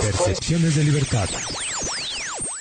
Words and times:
Percepciones 0.00 0.74
de 0.74 0.84
libertad. 0.84 1.28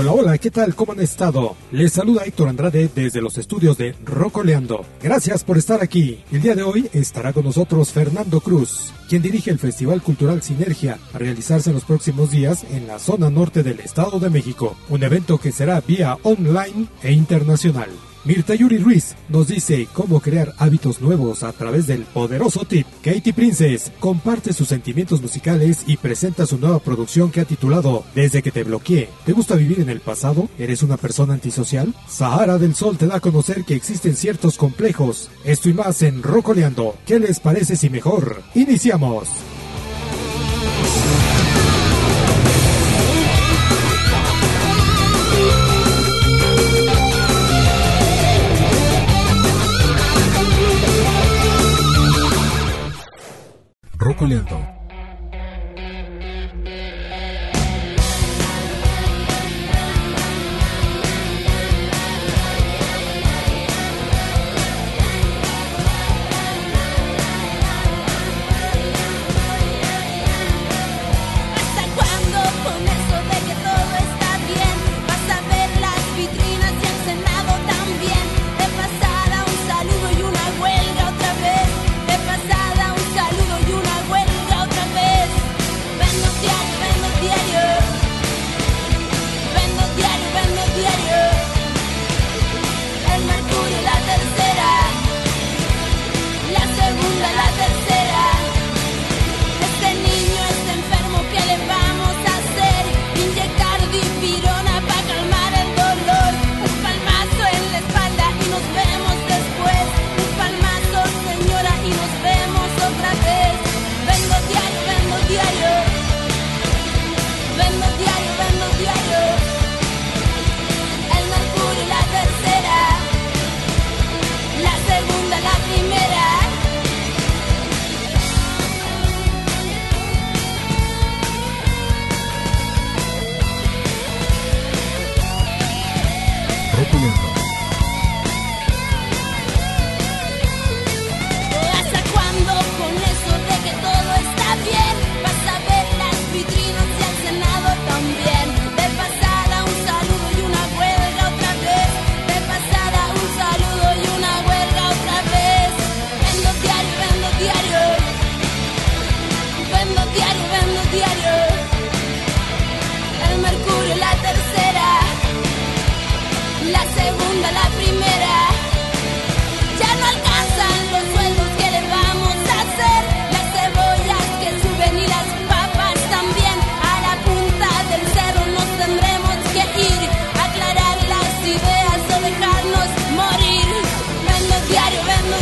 Hola, 0.00 0.12
hola, 0.12 0.38
¿qué 0.38 0.50
tal? 0.50 0.74
¿Cómo 0.74 0.92
han 0.92 1.00
estado? 1.00 1.56
Les 1.72 1.92
saluda 1.92 2.22
Héctor 2.24 2.48
Andrade 2.48 2.88
desde 2.94 3.20
los 3.20 3.36
estudios 3.36 3.76
de 3.76 3.94
Rocoleando. 4.02 4.86
Gracias 5.02 5.44
por 5.44 5.58
estar 5.58 5.82
aquí. 5.82 6.24
El 6.32 6.40
día 6.40 6.54
de 6.54 6.62
hoy 6.62 6.88
estará 6.94 7.34
con 7.34 7.44
nosotros 7.44 7.92
Fernando 7.92 8.40
Cruz, 8.40 8.94
quien 9.10 9.20
dirige 9.20 9.50
el 9.50 9.58
Festival 9.58 10.00
Cultural 10.00 10.40
Sinergia, 10.40 10.98
a 11.12 11.18
realizarse 11.18 11.68
en 11.68 11.74
los 11.74 11.84
próximos 11.84 12.30
días 12.30 12.64
en 12.70 12.86
la 12.86 12.98
zona 12.98 13.28
norte 13.28 13.62
del 13.62 13.80
Estado 13.80 14.18
de 14.18 14.30
México, 14.30 14.74
un 14.88 15.02
evento 15.02 15.36
que 15.36 15.52
será 15.52 15.82
vía 15.82 16.16
online 16.22 16.86
e 17.02 17.12
internacional. 17.12 17.90
Mirta 18.22 18.54
Yuri 18.54 18.76
Ruiz 18.76 19.14
nos 19.30 19.48
dice 19.48 19.88
cómo 19.94 20.20
crear 20.20 20.52
hábitos 20.58 21.00
nuevos 21.00 21.42
a 21.42 21.52
través 21.52 21.86
del 21.86 22.02
poderoso 22.02 22.66
tip. 22.66 22.86
Katie 23.02 23.32
Princess 23.32 23.90
comparte 23.98 24.52
sus 24.52 24.68
sentimientos 24.68 25.22
musicales 25.22 25.84
y 25.86 25.96
presenta 25.96 26.44
su 26.44 26.58
nueva 26.58 26.80
producción 26.80 27.30
que 27.30 27.40
ha 27.40 27.46
titulado 27.46 28.04
Desde 28.14 28.42
que 28.42 28.50
te 28.50 28.62
bloqueé. 28.62 29.08
¿Te 29.24 29.32
gusta 29.32 29.54
vivir 29.54 29.80
en 29.80 29.88
el 29.88 30.00
pasado? 30.00 30.50
¿Eres 30.58 30.82
una 30.82 30.98
persona 30.98 31.32
antisocial? 31.32 31.94
Sahara 32.06 32.58
del 32.58 32.74
Sol 32.74 32.98
te 32.98 33.06
da 33.06 33.16
a 33.16 33.20
conocer 33.20 33.64
que 33.64 33.74
existen 33.74 34.14
ciertos 34.14 34.58
complejos. 34.58 35.30
Esto 35.44 35.70
y 35.70 35.72
más 35.72 36.02
en 36.02 36.22
Rocoleando. 36.22 36.96
¿Qué 37.06 37.18
les 37.18 37.40
parece 37.40 37.74
si 37.74 37.88
mejor? 37.88 38.42
Iniciamos. 38.54 39.28
Rocoliento. 54.00 54.79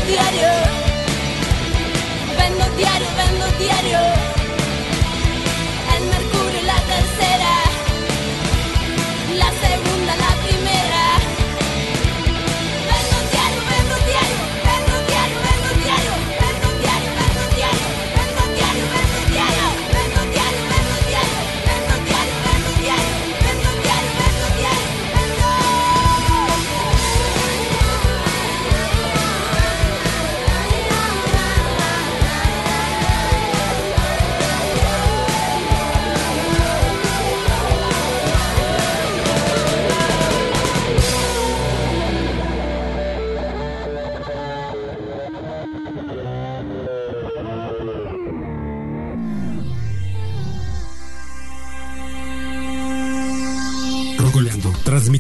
Diario, 0.09 0.58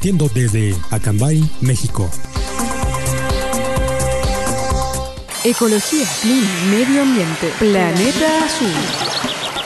Transmitiendo 0.08 0.28
desde 0.32 0.74
Acambay, 0.90 1.50
México. 1.60 2.10
Ecología, 5.44 6.06
clima, 6.22 6.48
medio 6.70 7.02
ambiente, 7.02 7.52
planeta 7.58 8.44
azul. 8.44 8.72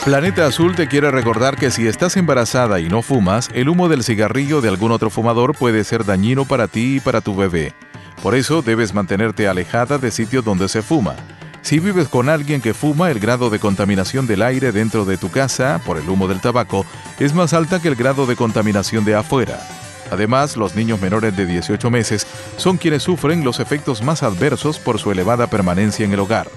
Planeta 0.04 0.46
Azul 0.46 0.74
te 0.74 0.88
quiere 0.88 1.12
recordar 1.12 1.56
que 1.56 1.70
si 1.70 1.86
estás 1.86 2.16
embarazada 2.16 2.80
y 2.80 2.88
no 2.88 3.02
fumas, 3.02 3.50
el 3.54 3.68
humo 3.68 3.88
del 3.88 4.02
cigarrillo 4.02 4.60
de 4.60 4.68
algún 4.68 4.90
otro 4.90 5.10
fumador 5.10 5.54
puede 5.56 5.84
ser 5.84 6.04
dañino 6.04 6.44
para 6.44 6.66
ti 6.66 6.96
y 6.96 7.00
para 7.00 7.20
tu 7.20 7.36
bebé. 7.36 7.72
Por 8.20 8.34
eso 8.34 8.62
debes 8.62 8.94
mantenerte 8.94 9.46
alejada 9.46 9.98
de 9.98 10.10
sitios 10.10 10.44
donde 10.44 10.68
se 10.68 10.82
fuma. 10.82 11.14
Si 11.60 11.78
vives 11.78 12.08
con 12.08 12.28
alguien 12.28 12.60
que 12.60 12.74
fuma, 12.74 13.12
el 13.12 13.20
grado 13.20 13.48
de 13.48 13.60
contaminación 13.60 14.26
del 14.26 14.42
aire 14.42 14.72
dentro 14.72 15.04
de 15.04 15.18
tu 15.18 15.30
casa 15.30 15.80
por 15.86 15.98
el 15.98 16.08
humo 16.08 16.26
del 16.26 16.40
tabaco 16.40 16.84
es 17.20 17.32
más 17.32 17.52
alta 17.52 17.80
que 17.80 17.86
el 17.86 17.94
grado 17.94 18.26
de 18.26 18.34
contaminación 18.34 19.04
de 19.04 19.14
afuera. 19.14 19.60
Además, 20.10 20.56
los 20.56 20.74
niños 20.74 21.00
menores 21.00 21.36
de 21.36 21.46
18 21.46 21.90
meses 21.90 22.26
son 22.56 22.76
quienes 22.76 23.02
sufren 23.02 23.44
los 23.44 23.60
efectos 23.60 24.02
más 24.02 24.22
adversos 24.22 24.78
por 24.78 24.98
su 24.98 25.10
elevada 25.10 25.46
permanencia 25.46 26.04
en 26.04 26.12
el 26.12 26.20
hogar. 26.20 26.48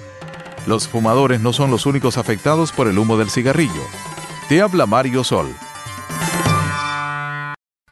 Los 0.66 0.88
fumadores 0.88 1.40
no 1.40 1.52
son 1.52 1.70
los 1.70 1.86
únicos 1.86 2.18
afectados 2.18 2.72
por 2.72 2.88
el 2.88 2.98
humo 2.98 3.16
del 3.16 3.30
cigarrillo. 3.30 3.82
Te 4.48 4.60
habla 4.60 4.86
Mario 4.86 5.22
Sol. 5.24 5.54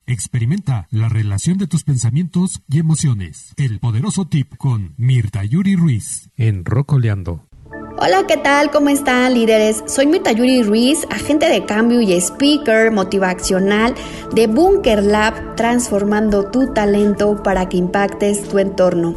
Experimenta 0.06 0.86
la 0.90 1.08
relación 1.08 1.56
de 1.56 1.66
tus 1.66 1.82
pensamientos 1.82 2.62
y 2.68 2.78
emociones. 2.78 3.54
El 3.56 3.80
poderoso 3.80 4.26
tip 4.26 4.54
con 4.58 4.94
Mirta 4.98 5.44
Yuri 5.44 5.76
Ruiz 5.76 6.30
en 6.36 6.64
Rocoleando. 6.64 7.46
Hola, 7.96 8.24
¿qué 8.26 8.36
tal? 8.36 8.72
¿Cómo 8.72 8.88
están 8.88 9.34
líderes? 9.34 9.84
Soy 9.86 10.08
Mirta 10.08 10.32
Yuri 10.32 10.64
Ruiz, 10.64 11.06
agente 11.10 11.48
de 11.48 11.64
cambio 11.64 12.00
y 12.00 12.12
speaker 12.14 12.90
motivacional 12.90 13.94
de 14.32 14.48
Bunker 14.48 15.00
Lab, 15.04 15.54
transformando 15.54 16.50
tu 16.50 16.72
talento 16.72 17.40
para 17.44 17.68
que 17.68 17.76
impactes 17.76 18.48
tu 18.48 18.58
entorno. 18.58 19.14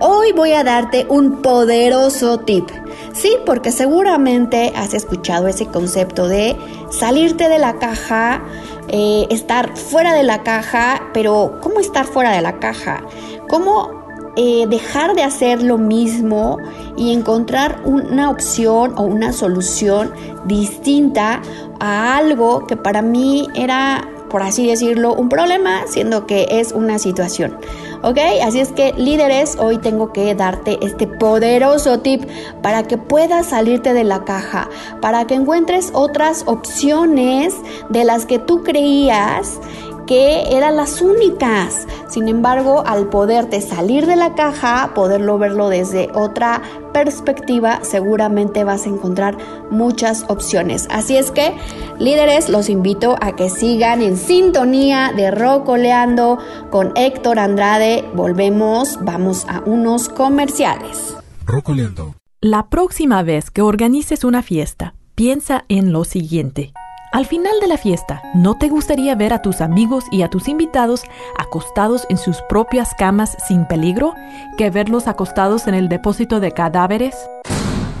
Hoy 0.00 0.32
voy 0.32 0.52
a 0.52 0.64
darte 0.64 1.04
un 1.10 1.42
poderoso 1.42 2.38
tip. 2.38 2.64
Sí, 3.12 3.36
porque 3.44 3.70
seguramente 3.70 4.72
has 4.74 4.94
escuchado 4.94 5.46
ese 5.46 5.66
concepto 5.66 6.26
de 6.26 6.56
salirte 6.90 7.50
de 7.50 7.58
la 7.58 7.78
caja, 7.78 8.42
eh, 8.88 9.26
estar 9.28 9.76
fuera 9.76 10.14
de 10.14 10.22
la 10.22 10.42
caja, 10.42 11.02
pero 11.12 11.58
¿cómo 11.62 11.80
estar 11.80 12.06
fuera 12.06 12.32
de 12.32 12.40
la 12.40 12.58
caja? 12.60 13.04
¿Cómo 13.46 13.95
eh, 14.36 14.66
dejar 14.68 15.14
de 15.14 15.22
hacer 15.22 15.62
lo 15.62 15.78
mismo 15.78 16.58
y 16.96 17.12
encontrar 17.12 17.80
una 17.84 18.30
opción 18.30 18.94
o 18.96 19.02
una 19.02 19.32
solución 19.32 20.12
distinta 20.44 21.40
a 21.80 22.16
algo 22.16 22.66
que 22.66 22.76
para 22.76 23.02
mí 23.02 23.48
era 23.54 24.08
por 24.28 24.42
así 24.42 24.66
decirlo, 24.66 25.14
un 25.14 25.28
problema, 25.28 25.86
siendo 25.86 26.26
que 26.26 26.46
es 26.50 26.72
una 26.72 26.98
situación. 26.98 27.56
¿Ok? 28.02 28.18
Así 28.44 28.60
es 28.60 28.72
que 28.72 28.92
líderes, 28.96 29.56
hoy 29.58 29.78
tengo 29.78 30.12
que 30.12 30.34
darte 30.34 30.78
este 30.84 31.06
poderoso 31.06 32.00
tip 32.00 32.24
para 32.62 32.82
que 32.82 32.98
puedas 32.98 33.46
salirte 33.46 33.94
de 33.94 34.04
la 34.04 34.24
caja, 34.24 34.68
para 35.00 35.26
que 35.26 35.34
encuentres 35.34 35.90
otras 35.94 36.44
opciones 36.46 37.54
de 37.88 38.04
las 38.04 38.26
que 38.26 38.38
tú 38.38 38.62
creías 38.62 39.58
que 40.06 40.56
eran 40.56 40.76
las 40.76 41.02
únicas. 41.02 41.86
Sin 42.08 42.28
embargo, 42.28 42.82
al 42.86 43.08
poderte 43.08 43.60
salir 43.60 44.06
de 44.06 44.16
la 44.16 44.34
caja, 44.34 44.92
poderlo 44.94 45.38
verlo 45.38 45.68
desde 45.68 46.10
otra 46.14 46.62
perspectiva, 46.92 47.80
seguramente 47.82 48.64
vas 48.64 48.86
a 48.86 48.88
encontrar 48.88 49.36
muchas 49.70 50.24
opciones. 50.28 50.86
Así 50.90 51.16
es 51.16 51.30
que, 51.30 51.54
líderes, 51.98 52.48
los 52.48 52.68
invito 52.70 53.16
a 53.20 53.36
que 53.36 53.50
sigan 53.50 54.00
en 54.00 54.16
sintonía 54.16 55.12
de 55.14 55.30
Rocoleando 55.30 56.38
con 56.70 56.92
Héctor 56.96 57.38
Andrade. 57.38 58.04
Volvemos, 58.14 58.98
vamos 59.02 59.44
a 59.48 59.60
unos 59.66 60.08
comerciales. 60.08 61.16
Rocoleando. 61.44 62.14
La 62.40 62.68
próxima 62.68 63.22
vez 63.22 63.50
que 63.50 63.62
organices 63.62 64.22
una 64.22 64.42
fiesta, 64.42 64.94
piensa 65.14 65.64
en 65.68 65.92
lo 65.92 66.04
siguiente. 66.04 66.72
Al 67.16 67.24
final 67.24 67.60
de 67.62 67.66
la 67.66 67.78
fiesta, 67.78 68.20
¿no 68.34 68.58
te 68.58 68.68
gustaría 68.68 69.14
ver 69.14 69.32
a 69.32 69.40
tus 69.40 69.62
amigos 69.62 70.04
y 70.10 70.20
a 70.20 70.28
tus 70.28 70.48
invitados 70.48 71.02
acostados 71.38 72.04
en 72.10 72.18
sus 72.18 72.42
propias 72.42 72.92
camas 72.92 73.38
sin 73.48 73.64
peligro 73.64 74.14
que 74.58 74.68
verlos 74.68 75.08
acostados 75.08 75.66
en 75.66 75.72
el 75.72 75.88
depósito 75.88 76.40
de 76.40 76.52
cadáveres? 76.52 77.16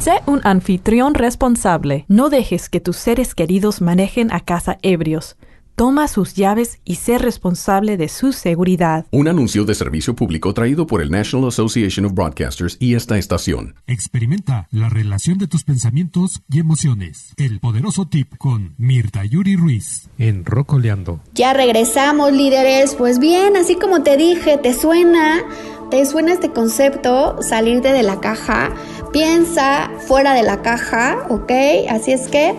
Sé 0.00 0.20
un 0.26 0.42
anfitrión 0.44 1.14
responsable. 1.14 2.04
No 2.08 2.28
dejes 2.28 2.68
que 2.68 2.80
tus 2.80 2.98
seres 2.98 3.34
queridos 3.34 3.80
manejen 3.80 4.30
a 4.30 4.40
casa 4.40 4.76
ebrios. 4.82 5.38
Toma 5.76 6.08
sus 6.08 6.32
llaves 6.32 6.78
y 6.86 6.94
sé 6.94 7.18
responsable 7.18 7.98
de 7.98 8.08
su 8.08 8.32
seguridad. 8.32 9.04
Un 9.10 9.28
anuncio 9.28 9.66
de 9.66 9.74
servicio 9.74 10.16
público 10.16 10.54
traído 10.54 10.86
por 10.86 11.02
el 11.02 11.10
National 11.10 11.48
Association 11.48 12.06
of 12.06 12.14
Broadcasters 12.14 12.78
y 12.80 12.94
esta 12.94 13.18
estación. 13.18 13.74
Experimenta 13.86 14.68
la 14.70 14.88
relación 14.88 15.36
de 15.36 15.48
tus 15.48 15.64
pensamientos 15.64 16.40
y 16.50 16.60
emociones. 16.60 17.34
El 17.36 17.60
poderoso 17.60 18.08
tip 18.08 18.38
con 18.38 18.74
Mirta 18.78 19.26
Yuri 19.26 19.56
Ruiz 19.56 20.08
en 20.16 20.46
Rocoleando. 20.46 21.20
Ya 21.34 21.52
regresamos, 21.52 22.32
líderes. 22.32 22.94
Pues 22.94 23.18
bien, 23.18 23.54
así 23.58 23.76
como 23.76 24.02
te 24.02 24.16
dije, 24.16 24.56
¿te 24.56 24.72
suena? 24.72 25.44
¿Te 25.90 26.06
suena 26.06 26.32
este 26.32 26.52
concepto? 26.52 27.42
Salirte 27.42 27.92
de 27.92 28.02
la 28.02 28.20
caja. 28.20 28.72
Piensa 29.12 29.90
fuera 30.08 30.32
de 30.32 30.42
la 30.42 30.62
caja, 30.62 31.26
¿ok? 31.28 31.52
Así 31.90 32.12
es 32.12 32.28
que 32.28 32.54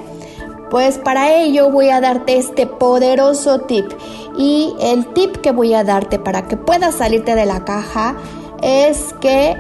pues 0.70 0.98
para 0.98 1.34
ello 1.34 1.70
voy 1.72 1.90
a 1.90 2.02
darte 2.02 2.38
este 2.38 2.68
poderoso 2.68 3.60
tip. 3.60 3.92
Y 4.38 4.76
el 4.80 5.08
tip 5.14 5.38
que 5.38 5.52
voy 5.52 5.74
a 5.74 5.84
darte 5.84 6.20
para 6.20 6.48
que 6.48 6.58
puedas 6.58 6.96
salirte 6.96 7.36
de 7.36 7.46
la 7.46 7.66
caja 7.66 8.16
es 8.62 9.14
que 9.22 9.56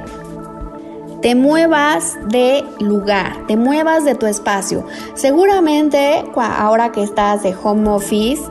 te 1.21 1.33
muevas 1.35 2.15
de 2.29 2.63
lugar, 2.79 3.45
te 3.47 3.57
muevas 3.57 4.05
de 4.05 4.15
tu 4.15 4.27
espacio. 4.27 4.85
Seguramente 5.15 6.23
ahora 6.35 6.91
que 6.91 7.03
estás 7.03 7.43
de 7.43 7.55
home 7.61 7.89
office 7.89 8.43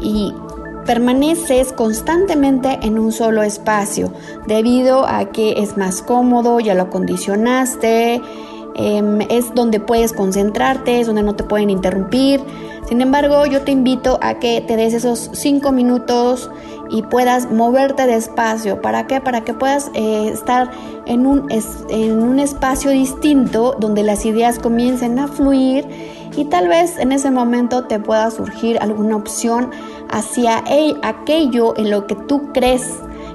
y 0.00 0.34
permaneces 0.84 1.72
constantemente 1.72 2.78
en 2.82 2.98
un 2.98 3.10
solo 3.10 3.42
espacio 3.42 4.12
debido 4.46 5.06
a 5.06 5.26
que 5.32 5.62
es 5.62 5.76
más 5.76 6.02
cómodo, 6.02 6.60
ya 6.60 6.74
lo 6.74 6.82
acondicionaste, 6.82 8.20
Em, 8.76 9.20
es 9.30 9.54
donde 9.54 9.78
puedes 9.78 10.12
concentrarte, 10.12 11.00
es 11.00 11.06
donde 11.06 11.22
no 11.22 11.36
te 11.36 11.44
pueden 11.44 11.70
interrumpir. 11.70 12.40
Sin 12.88 13.00
embargo, 13.00 13.46
yo 13.46 13.62
te 13.62 13.72
invito 13.72 14.18
a 14.20 14.34
que 14.40 14.60
te 14.60 14.76
des 14.76 14.94
esos 14.94 15.30
cinco 15.32 15.70
minutos 15.70 16.50
y 16.90 17.02
puedas 17.02 17.50
moverte 17.50 18.06
despacio. 18.06 18.82
¿Para 18.82 19.06
qué? 19.06 19.20
Para 19.20 19.42
que 19.42 19.54
puedas 19.54 19.90
eh, 19.94 20.28
estar 20.32 20.70
en 21.06 21.26
un, 21.26 21.48
en 21.88 22.22
un 22.22 22.40
espacio 22.40 22.90
distinto 22.90 23.76
donde 23.78 24.02
las 24.02 24.26
ideas 24.26 24.58
comiencen 24.58 25.18
a 25.18 25.28
fluir 25.28 25.86
y 26.36 26.46
tal 26.46 26.68
vez 26.68 26.98
en 26.98 27.12
ese 27.12 27.30
momento 27.30 27.84
te 27.84 28.00
pueda 28.00 28.30
surgir 28.30 28.78
alguna 28.80 29.16
opción 29.16 29.70
hacia 30.10 30.64
aquello 31.02 31.74
en 31.76 31.90
lo 31.90 32.06
que 32.06 32.16
tú 32.16 32.52
crees 32.52 32.82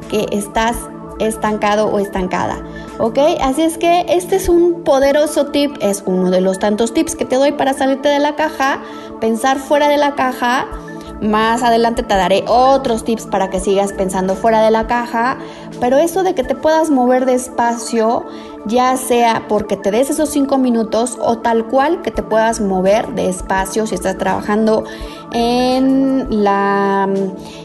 que 0.09 0.25
estás 0.31 0.75
estancado 1.19 1.88
o 1.88 1.99
estancada. 1.99 2.57
¿Ok? 2.97 3.19
Así 3.41 3.61
es 3.61 3.77
que 3.77 4.05
este 4.09 4.35
es 4.35 4.49
un 4.49 4.83
poderoso 4.83 5.47
tip, 5.47 5.77
es 5.81 6.03
uno 6.05 6.31
de 6.31 6.41
los 6.41 6.59
tantos 6.59 6.93
tips 6.93 7.15
que 7.15 7.25
te 7.25 7.35
doy 7.35 7.51
para 7.51 7.73
salirte 7.73 8.09
de 8.09 8.19
la 8.19 8.35
caja, 8.35 8.81
pensar 9.21 9.57
fuera 9.57 9.88
de 9.88 9.97
la 9.97 10.15
caja. 10.15 10.67
Más 11.21 11.63
adelante 11.63 12.01
te 12.01 12.15
daré 12.15 12.45
otros 12.47 13.03
tips 13.03 13.25
para 13.25 13.49
que 13.49 13.59
sigas 13.59 13.91
pensando 13.91 14.35
fuera 14.35 14.61
de 14.61 14.71
la 14.71 14.88
caja, 14.88 15.38
pero 15.79 15.97
eso 15.97 16.23
de 16.23 16.35
que 16.35 16.43
te 16.43 16.55
puedas 16.55 16.89
mover 16.89 17.25
despacio, 17.25 18.25
ya 18.65 18.95
sea 18.97 19.45
porque 19.47 19.77
te 19.77 19.91
des 19.91 20.09
esos 20.09 20.29
cinco 20.29 20.57
minutos 20.57 21.17
o 21.21 21.38
tal 21.39 21.65
cual 21.67 22.01
que 22.01 22.11
te 22.11 22.23
puedas 22.23 22.59
mover 22.59 23.07
despacio 23.15 23.88
si 23.88 23.95
estás 23.95 24.17
trabajando 24.17 24.83
en 25.31 26.43
la, 26.43 27.07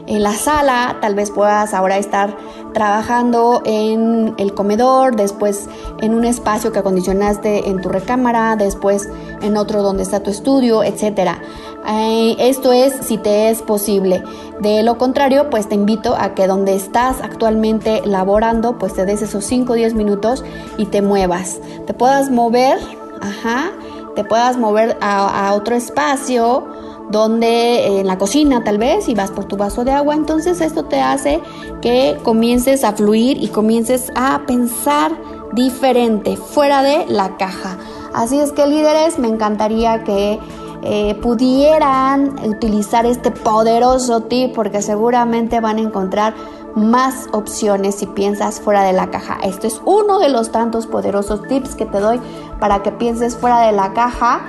en 0.06 0.22
la 0.22 0.32
sala, 0.32 0.98
tal 1.00 1.14
vez 1.14 1.30
puedas 1.30 1.74
ahora 1.74 1.98
estar 1.98 2.36
trabajando 2.74 3.62
en 3.64 4.34
el 4.36 4.52
comedor, 4.52 5.16
después 5.16 5.68
en 6.02 6.14
un 6.14 6.24
espacio 6.24 6.72
que 6.72 6.80
acondicionaste 6.80 7.70
en 7.70 7.80
tu 7.80 7.88
recámara, 7.88 8.56
después 8.56 9.08
en 9.40 9.56
otro 9.56 9.82
donde 9.82 10.02
está 10.02 10.20
tu 10.20 10.30
estudio, 10.30 10.82
etcétera. 10.82 11.40
Eh, 11.86 12.36
esto 12.38 12.72
es 12.72 12.94
si 13.02 13.18
te 13.18 13.50
es 13.50 13.62
posible. 13.62 14.22
De 14.60 14.82
lo 14.82 14.98
contrario, 14.98 15.50
pues 15.50 15.68
te 15.68 15.74
invito 15.74 16.14
a 16.16 16.34
que 16.34 16.46
donde 16.46 16.74
estás 16.74 17.20
actualmente 17.20 17.93
laborando, 18.04 18.78
pues 18.78 18.94
te 18.94 19.04
des 19.04 19.22
esos 19.22 19.44
5 19.44 19.72
o 19.72 19.76
10 19.76 19.94
minutos 19.94 20.44
y 20.76 20.86
te 20.86 21.02
muevas. 21.02 21.58
Te 21.86 21.94
puedas 21.94 22.30
mover, 22.30 22.78
ajá, 23.20 23.72
te 24.14 24.24
puedas 24.24 24.56
mover 24.56 24.96
a, 25.00 25.52
otro 25.54 25.74
espacio 25.74 26.66
donde 27.10 28.00
en 28.00 28.06
la 28.06 28.16
cocina 28.16 28.64
tal 28.64 28.78
vez 28.78 29.08
y 29.08 29.14
vas 29.14 29.30
por 29.30 29.44
tu 29.44 29.56
vaso 29.56 29.84
de 29.84 29.92
agua, 29.92 30.14
entonces 30.14 30.60
esto 30.60 30.84
te 30.84 31.00
hace 31.00 31.40
que 31.82 32.16
comiences 32.22 32.82
a 32.82 32.92
fluir 32.92 33.42
y 33.42 33.48
comiences 33.48 34.10
a 34.14 34.42
pensar 34.46 35.12
diferente, 35.52 36.36
fuera 36.36 36.82
de 36.82 37.04
la 37.06 37.36
caja. 37.36 37.76
Así 38.14 38.38
es 38.38 38.52
que 38.52 38.66
líderes, 38.66 39.18
me 39.18 39.28
encantaría 39.28 40.02
que 40.04 40.38
eh, 40.86 41.14
pudieran 41.22 42.36
utilizar 42.46 43.06
este 43.06 43.30
poderoso 43.30 44.20
tip 44.22 44.54
porque 44.54 44.82
seguramente 44.82 45.60
van 45.60 45.78
a 45.78 45.80
encontrar 45.80 46.34
más 46.74 47.28
opciones 47.32 47.96
si 47.96 48.06
piensas 48.06 48.60
fuera 48.60 48.82
de 48.82 48.92
la 48.92 49.10
caja. 49.10 49.38
Esto 49.42 49.66
es 49.66 49.80
uno 49.84 50.18
de 50.18 50.28
los 50.28 50.50
tantos 50.50 50.86
poderosos 50.86 51.42
tips 51.48 51.74
que 51.74 51.86
te 51.86 52.00
doy 52.00 52.20
para 52.58 52.82
que 52.82 52.92
pienses 52.92 53.36
fuera 53.36 53.60
de 53.60 53.72
la 53.72 53.92
caja 53.92 54.42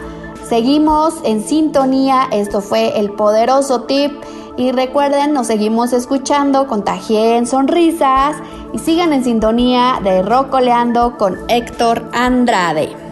Seguimos 0.48 1.16
en 1.24 1.44
sintonía, 1.44 2.28
esto 2.32 2.62
fue 2.62 3.00
el 3.00 3.10
poderoso 3.10 3.82
tip 3.82 4.12
y 4.58 4.72
recuerden, 4.72 5.34
nos 5.34 5.48
seguimos 5.48 5.92
escuchando, 5.92 6.68
contagien 6.68 7.48
sonrisas 7.48 8.36
y 8.72 8.78
sigan 8.78 9.12
en 9.12 9.24
sintonía 9.24 10.00
de 10.04 10.22
Rocoleando 10.22 11.18
con 11.18 11.40
Héctor 11.50 12.04
Andrade. 12.14 13.05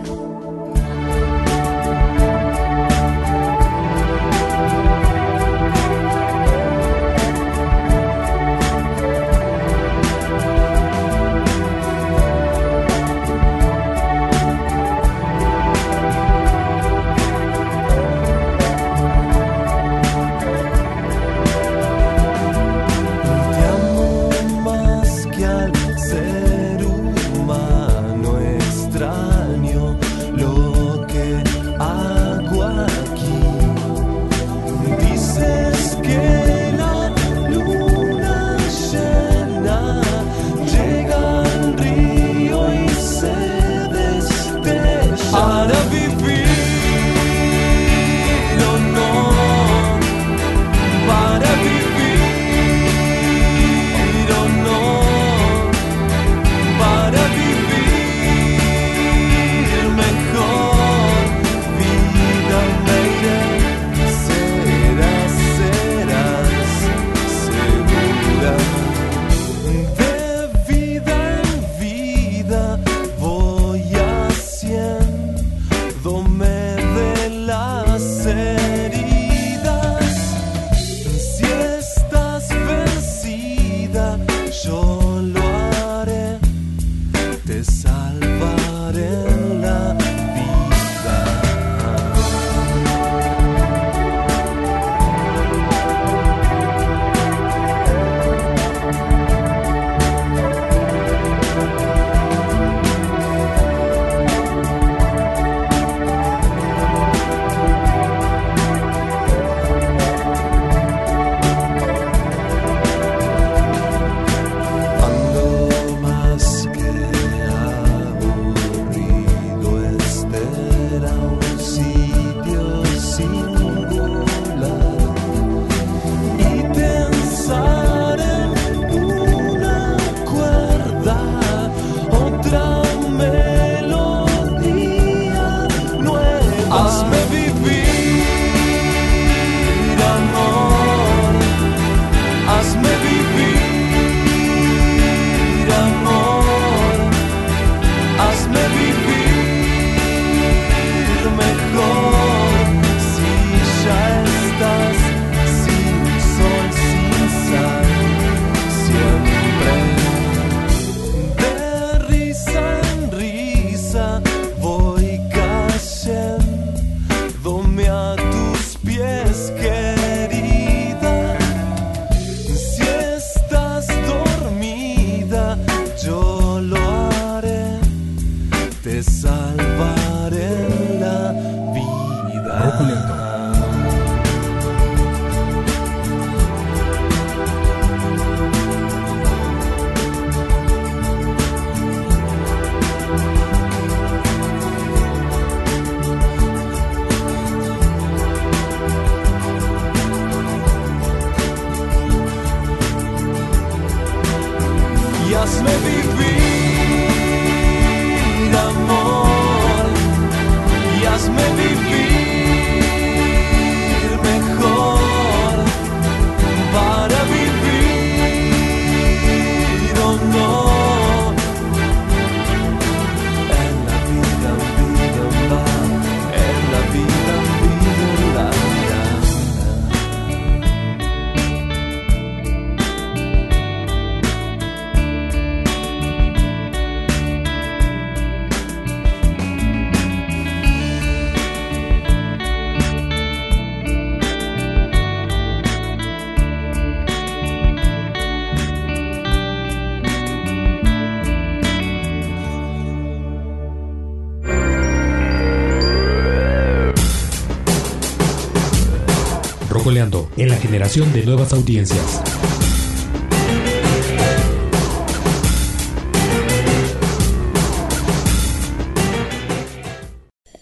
En 260.38 260.48
la 260.48 260.56
generación 260.56 261.12
de 261.12 261.26
nuevas 261.26 261.52
audiencias. 261.52 262.22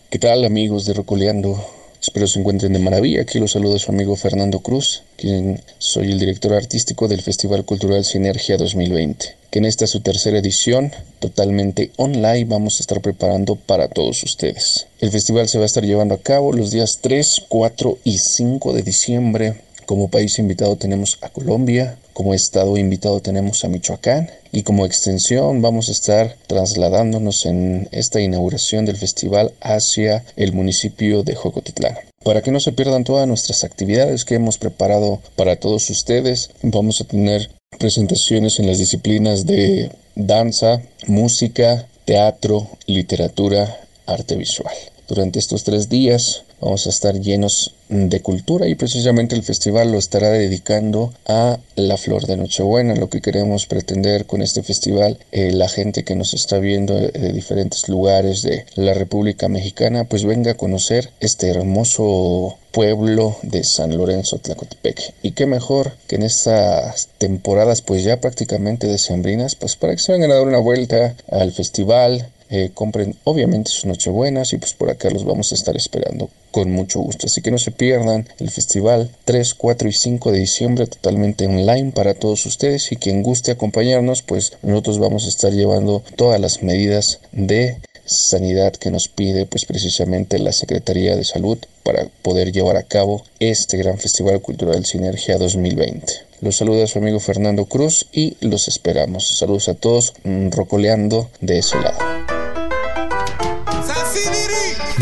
¿Qué 0.10 0.18
tal 0.18 0.44
amigos 0.44 0.88
de 0.88 0.96
Rocoleando? 0.96 1.63
Espero 2.01 2.25
se 2.25 2.39
encuentren 2.39 2.74
de 2.74 2.79
maravilla. 2.79 3.22
Aquí 3.22 3.38
los 3.38 3.51
saludo 3.51 3.77
su 3.77 3.91
amigo 3.91 4.15
Fernando 4.15 4.62
Cruz, 4.62 5.03
quien 5.17 5.62
soy 5.77 6.12
el 6.12 6.17
director 6.17 6.51
artístico 6.51 7.08
del 7.08 7.22
Festival 7.22 7.63
Cultural 7.63 8.03
Sinergia 8.03 8.58
2020, 8.58 9.36
que 9.51 9.60
en 9.60 9.65
esta 9.65 9.86
su 9.86 10.01
tercera 10.01 10.39
edición, 10.39 10.91
totalmente 11.20 11.91
online, 11.98 12.46
vamos 12.46 12.79
a 12.79 12.81
estar 12.81 13.01
preparando 13.01 13.55
para 13.55 13.88
todos 13.88 14.24
ustedes. 14.24 14.88
El 15.00 15.12
festival 15.12 15.48
se 15.48 15.60
va 15.60 15.65
a 15.65 15.67
estar 15.67 15.86
llevando 15.86 16.15
a 16.15 16.22
cabo 16.22 16.53
los 16.53 16.72
días 16.72 17.00
3, 17.01 17.43
4 17.48 18.00
y 18.03 18.17
5 18.17 18.74
de 18.74 18.81
diciembre 18.81 19.62
como 19.85 20.09
país 20.09 20.39
invitado 20.39 20.75
tenemos 20.75 21.17
a 21.21 21.29
Colombia, 21.29 21.97
como 22.13 22.33
estado 22.33 22.77
invitado 22.77 23.19
tenemos 23.21 23.63
a 23.63 23.67
Michoacán 23.67 24.29
y 24.51 24.63
como 24.63 24.85
extensión 24.85 25.61
vamos 25.61 25.89
a 25.89 25.93
estar 25.93 26.35
trasladándonos 26.47 27.45
en 27.45 27.88
esta 27.91 28.19
inauguración 28.19 28.85
del 28.85 28.97
festival 28.97 29.53
hacia 29.61 30.23
el 30.35 30.53
municipio 30.53 31.23
de 31.23 31.35
Jocotitlán. 31.35 31.95
Para 32.23 32.41
que 32.41 32.51
no 32.51 32.59
se 32.59 32.71
pierdan 32.71 33.03
todas 33.03 33.27
nuestras 33.27 33.63
actividades 33.63 34.25
que 34.25 34.35
hemos 34.35 34.57
preparado 34.57 35.21
para 35.35 35.55
todos 35.55 35.89
ustedes, 35.89 36.51
vamos 36.61 37.01
a 37.01 37.05
tener 37.05 37.50
presentaciones 37.79 38.59
en 38.59 38.67
las 38.67 38.77
disciplinas 38.77 39.45
de 39.45 39.91
danza, 40.15 40.81
música, 41.07 41.88
teatro, 42.05 42.67
literatura, 42.85 43.79
arte 44.05 44.35
visual. 44.35 44.75
Durante 45.07 45.39
estos 45.39 45.63
tres 45.63 45.89
días 45.89 46.43
vamos 46.59 46.85
a 46.85 46.89
estar 46.89 47.19
llenos 47.19 47.73
de 47.91 48.21
cultura 48.21 48.67
y 48.67 48.75
precisamente 48.75 49.36
el 49.36 49.43
festival 49.43 49.91
lo 49.91 50.00
estará 50.00 50.29
dedicando 50.29 51.13
a 51.27 51.60
la 51.75 51.98
flor 51.98 52.25
de 52.25 52.38
Nochebuena. 52.38 52.95
Lo 52.95 53.10
que 53.10 53.21
queremos 53.21 53.65
pretender 53.65 54.25
con 54.25 54.41
este 54.41 54.63
festival, 54.63 55.19
eh, 55.31 55.51
la 55.51 55.67
gente 55.67 56.03
que 56.03 56.15
nos 56.15 56.33
está 56.33 56.57
viendo 56.57 56.95
de 56.95 57.33
diferentes 57.33 57.89
lugares 57.89 58.41
de 58.43 58.65
la 58.75 58.93
República 58.93 59.50
Mexicana, 59.50 60.05
pues 60.05 60.24
venga 60.24 60.51
a 60.51 60.57
conocer 60.57 61.12
este 61.19 61.50
hermoso 61.50 62.57
pueblo 62.71 63.36
de 63.41 63.65
San 63.65 63.98
Lorenzo 63.98 64.38
Tlacotepec. 64.38 65.13
Y 65.21 65.31
qué 65.31 65.45
mejor 65.45 65.91
que 66.07 66.15
en 66.15 66.24
estas 66.24 67.10
temporadas 67.17 67.81
pues 67.81 68.03
ya 68.05 68.21
prácticamente 68.21 68.88
decembrinas, 68.88 69.55
pues 69.55 69.75
para 69.75 69.93
que 69.93 70.01
se 70.01 70.13
vengan 70.13 70.31
a 70.31 70.36
dar 70.36 70.48
una 70.48 70.60
vuelta 70.60 71.15
al 71.29 71.51
festival, 71.51 72.29
eh, 72.51 72.72
compren 72.74 73.15
obviamente 73.24 73.72
sus 73.72 73.86
nochebuenas 73.86 74.51
y 74.51 74.58
pues 74.58 74.74
por 74.74 74.89
acá 74.89 75.10
los 75.10 75.24
vamos 75.24 75.51
a 75.51 75.55
estar 75.55 75.75
esperando 75.77 76.29
con 76.51 76.70
mucho 76.70 77.00
gusto. 77.00 77.27
Así 77.27 77.41
que 77.41 77.50
no 77.50 77.58
se 77.58 77.72
pierdan 77.72 78.27
el 78.39 78.51
festival 78.51 79.10
3, 79.24 79.53
4 79.53 79.88
y 79.88 79.93
5 79.93 80.31
de 80.31 80.39
diciembre 80.39 80.86
totalmente 80.86 81.48
online 81.48 81.91
para 81.91 82.13
todos 82.13 82.46
ustedes 82.46 82.91
y 82.91 82.98
quien 82.98 83.24
guste 83.24 83.51
acompañarnos 83.51 84.22
pues 84.22 84.53
nosotros 84.62 85.00
vamos 85.00 85.25
a 85.25 85.29
estar 85.29 85.53
llevando 85.53 86.03
todas 86.17 86.41
las 86.41 86.62
medidas 86.62 87.22
de 87.31 87.77
sanidad 88.05 88.74
que 88.74 88.91
nos 88.91 89.08
pide 89.08 89.46
pues 89.46 89.65
precisamente 89.65 90.38
la 90.38 90.51
Secretaría 90.51 91.15
de 91.15 91.24
Salud 91.24 91.58
para 91.84 92.08
poder 92.22 92.51
llevar 92.51 92.75
a 92.75 92.84
cabo 92.84 93.24
este 93.39 93.77
gran 93.77 93.98
Festival 93.98 94.41
Cultural 94.41 94.86
Sinergia 94.86 95.38
2020. 95.38 96.31
Los 96.41 96.58
saluda 96.58 96.88
su 96.88 97.00
amigo 97.00 97.20
Fernando 97.20 97.65
Cruz 97.65 98.08
y 98.12 98.36
los 98.41 98.67
esperamos. 98.67 99.38
Saludos 99.38 99.70
a 99.70 99.75
todos, 99.75 100.13
mm, 100.24 100.50
rocoleando 100.50 101.29
de 101.39 101.60
ese 101.60 101.79
lado. 101.79 102.30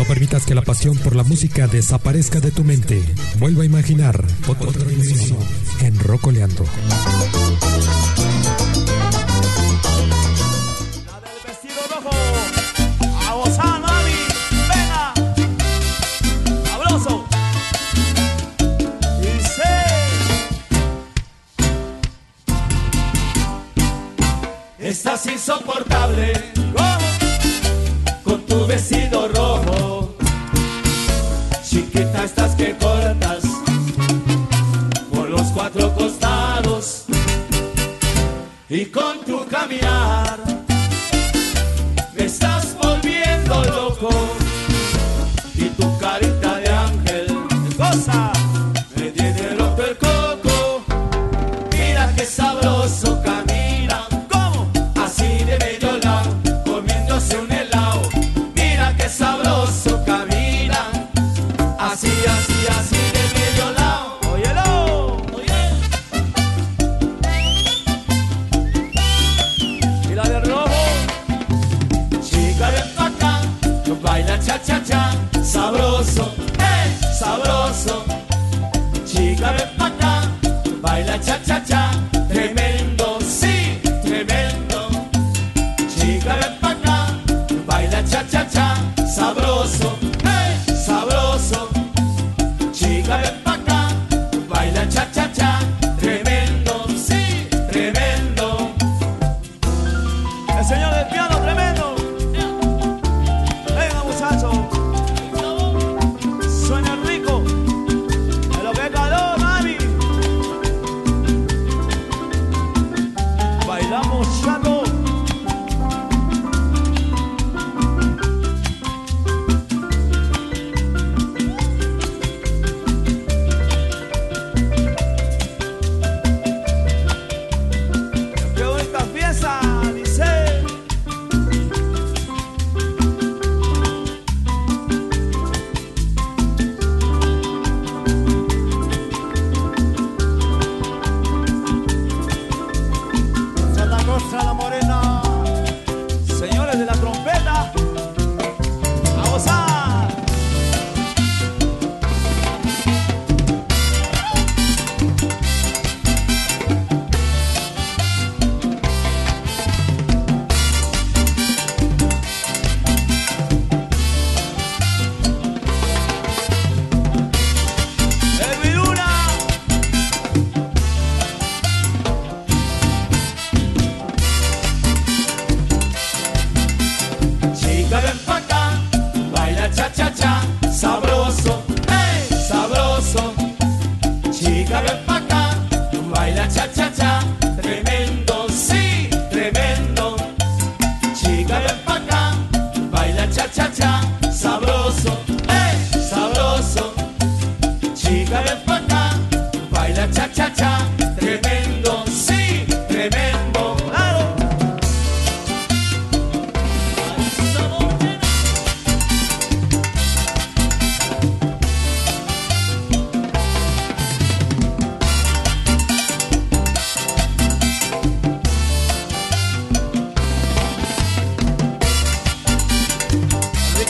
No 0.00 0.06
permitas 0.06 0.46
que 0.46 0.54
la 0.54 0.62
pasión 0.62 0.96
por 0.96 1.14
la 1.14 1.24
música 1.24 1.66
desaparezca 1.66 2.40
de 2.40 2.50
tu 2.50 2.64
mente. 2.64 3.02
Vuelva 3.38 3.64
a 3.64 3.66
imaginar 3.66 4.24
otra 4.48 4.82
dimensión 4.84 5.36
en 5.82 5.98
Rocoleando. 5.98 6.64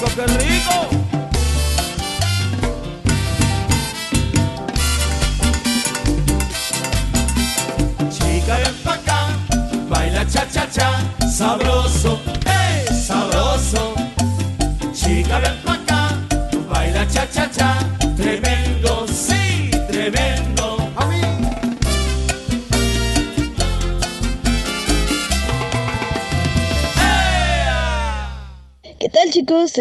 rico, 0.01 0.15
qué 0.15 0.27
rico. 0.39 0.80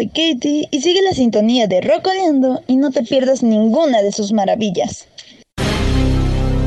Katie 0.08 0.68
y 0.70 0.80
sigue 0.80 1.02
la 1.02 1.12
sintonía 1.12 1.66
de 1.66 1.80
Rocoleando 1.80 2.62
y 2.66 2.76
no 2.76 2.90
te 2.90 3.02
pierdas 3.02 3.42
ninguna 3.42 4.02
de 4.02 4.12
sus 4.12 4.32
maravillas. 4.32 5.06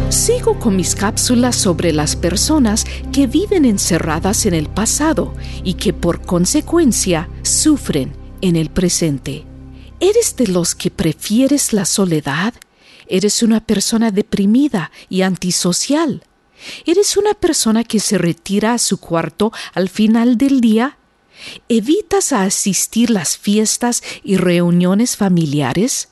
Sigo 0.10 0.60
con 0.60 0.76
mis 0.76 0.94
cápsulas 0.94 1.56
sobre 1.56 1.92
las 1.92 2.16
personas 2.16 2.86
que 3.12 3.26
viven 3.26 3.66
encerradas 3.66 4.46
en 4.46 4.54
el 4.54 4.70
pasado 4.70 5.34
y 5.64 5.74
que 5.74 5.92
por 5.92 6.22
consecuencia 6.22 7.30
sufren 7.42 8.14
en 8.42 8.56
el 8.56 8.70
presente. 8.70 9.44
¿Eres 10.00 10.36
de 10.36 10.48
los 10.48 10.76
que 10.76 10.92
prefieres 10.92 11.74
la 11.74 11.86
soledad? 11.86 12.54
¿Eres 13.08 13.42
una 13.42 13.60
persona 13.60 14.12
deprimida 14.12 14.92
y 15.10 15.24
antisocial? 15.24 16.24
¿Eres 16.86 17.18
una 17.18 17.34
persona 17.34 17.84
que 17.84 18.00
se 18.00 18.18
retira 18.18 18.74
a 18.74 18.78
su 18.78 19.00
cuarto 19.00 19.52
al 19.74 19.90
final 19.90 20.38
del 20.38 20.62
día? 20.62 20.98
¿Evitas 21.70 22.32
asistir 22.34 23.10
las 23.10 23.38
fiestas 23.38 24.04
y 24.24 24.38
reuniones 24.38 25.18
familiares? 25.18 26.10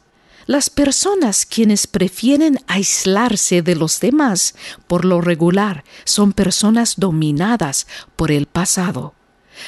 Las 0.48 0.70
personas 0.70 1.46
quienes 1.46 1.88
prefieren 1.88 2.60
aislarse 2.68 3.62
de 3.62 3.76
los 3.76 4.00
demás, 4.00 4.56
por 4.88 5.06
lo 5.06 5.22
regular, 5.22 5.84
son 6.04 6.34
personas 6.34 6.96
dominadas 6.98 7.88
por 8.16 8.32
el 8.32 8.48
pasado. 8.48 9.14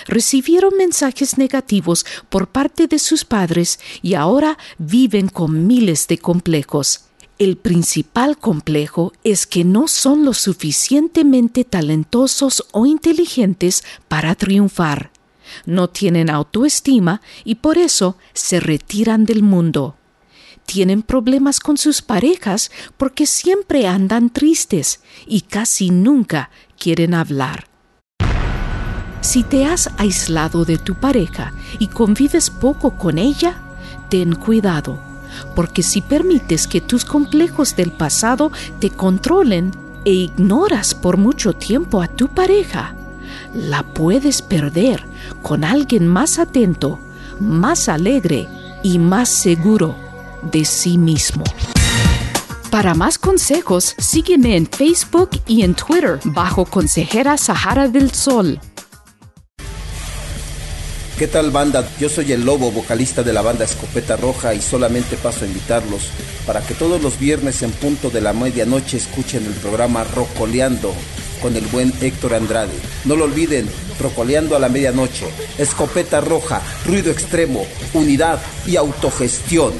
Recibieron 0.08 0.76
mensajes 0.78 1.38
negativos 1.38 2.06
por 2.30 2.48
parte 2.48 2.88
de 2.88 3.00
sus 3.00 3.24
padres 3.24 3.80
y 4.02 4.16
ahora 4.16 4.58
viven 4.78 5.30
con 5.30 5.68
miles 5.68 6.08
de 6.08 6.18
complejos. 6.18 7.06
El 7.40 7.58
principal 7.58 8.38
complejo 8.38 9.14
es 9.24 9.48
que 9.48 9.64
no 9.64 9.88
son 9.88 10.26
lo 10.26 10.34
suficientemente 10.34 11.64
talentosos 11.64 12.66
o 12.72 12.86
inteligentes 12.86 13.84
para 14.08 14.36
triunfar. 14.36 15.13
No 15.66 15.90
tienen 15.90 16.30
autoestima 16.30 17.22
y 17.44 17.56
por 17.56 17.78
eso 17.78 18.18
se 18.34 18.60
retiran 18.60 19.26
del 19.26 19.44
mundo 19.44 19.96
tienen 20.66 21.02
problemas 21.02 21.60
con 21.60 21.78
sus 21.78 22.02
parejas 22.02 22.72
porque 22.98 23.26
siempre 23.26 23.88
andan 23.88 24.30
tristes 24.30 25.02
y 25.28 25.42
casi 25.42 25.90
nunca 25.90 26.50
quieren 26.80 27.14
hablar. 27.14 27.68
Si 29.22 29.44
te 29.44 29.66
has 29.66 29.90
aislado 29.98 30.66
de 30.66 30.78
tu 30.78 30.96
pareja 30.96 31.54
y 31.80 31.88
convives 31.88 32.50
poco 32.50 32.98
con 32.98 33.18
ella, 33.18 33.62
ten 34.10 34.36
cuidado, 34.36 35.00
porque 35.56 35.82
si 35.82 36.02
permites 36.02 36.68
que 36.68 36.82
tus 36.82 37.06
complejos 37.06 37.76
del 37.76 37.92
pasado 37.92 38.52
te 38.80 38.90
controlen 38.90 39.72
e 40.04 40.12
ignoras 40.12 40.94
por 40.94 41.16
mucho 41.16 41.54
tiempo 41.54 42.02
a 42.02 42.08
tu 42.10 42.28
pareja, 42.28 42.96
la 43.54 43.84
puedes 43.84 44.42
perder 44.42 45.04
con 45.42 45.64
alguien 45.64 46.08
más 46.08 46.40
atento, 46.40 47.00
más 47.40 47.90
alegre 47.90 48.48
y 48.84 49.00
más 49.00 49.30
seguro 49.30 49.96
de 50.52 50.66
sí 50.66 50.98
mismo. 50.98 51.44
Para 52.70 52.96
más 52.96 53.20
consejos, 53.20 53.94
sígueme 54.00 54.58
en 54.58 54.66
Facebook 54.66 55.30
y 55.46 55.62
en 55.62 55.76
Twitter 55.76 56.20
bajo 56.24 56.66
Consejera 56.66 57.38
Sahara 57.38 57.88
del 57.88 58.12
Sol. 58.12 58.60
¿Qué 61.20 61.28
tal 61.28 61.52
banda? 61.52 61.88
Yo 62.00 62.10
soy 62.10 62.32
el 62.32 62.44
Lobo, 62.44 62.72
vocalista 62.72 63.22
de 63.22 63.32
la 63.32 63.44
banda 63.44 63.66
Escopeta 63.66 64.18
Roja 64.18 64.56
y 64.56 64.62
solamente 64.62 65.16
paso 65.16 65.46
a 65.46 65.48
invitarlos 65.48 66.10
para 66.48 66.62
que 66.62 66.74
todos 66.74 67.04
los 67.04 67.20
viernes 67.20 67.62
en 67.62 67.72
punto 67.72 68.10
de 68.10 68.22
la 68.22 68.34
medianoche 68.34 68.98
escuchen 68.98 69.46
el 69.46 69.54
programa 69.54 70.04
Rocoleando 70.04 70.94
con 71.44 71.56
el 71.58 71.68
buen 71.68 71.94
Héctor 72.02 72.34
Andrade. 72.36 72.72
No 73.04 73.18
lo 73.18 73.26
olviden, 73.26 73.70
Rocoleando 74.00 74.56
a 74.56 74.60
la 74.60 74.70
medianoche, 74.70 75.28
Escopeta 75.58 76.22
Roja, 76.22 76.62
Ruido 76.86 77.12
Extremo, 77.12 77.68
Unidad 77.94 78.42
y 78.66 78.78
Autogestión. 78.78 79.74